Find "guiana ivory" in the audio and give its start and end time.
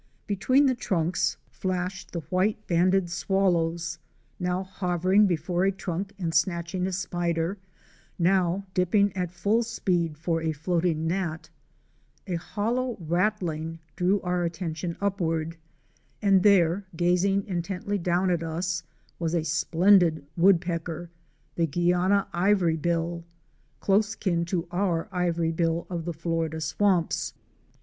21.67-22.77